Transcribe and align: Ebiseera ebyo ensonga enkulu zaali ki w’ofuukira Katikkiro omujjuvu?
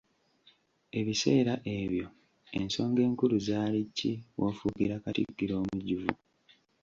Ebiseera 0.99 1.53
ebyo 1.79 2.05
ensonga 2.57 2.99
enkulu 3.07 3.35
zaali 3.47 3.81
ki 3.97 4.11
w’ofuukira 4.39 4.95
Katikkiro 5.03 5.53
omujjuvu? 5.61 6.11